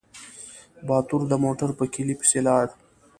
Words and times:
باتور 0.87 1.21
د 1.27 1.33
موټر 1.43 1.69
په 1.79 1.85
کيلي 1.93 2.15
پسې 2.19 2.39
لاړ. 2.47 2.67